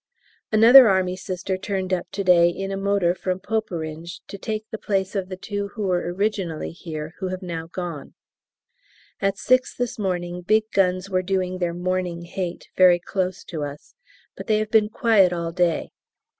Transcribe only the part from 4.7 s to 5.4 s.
the place of the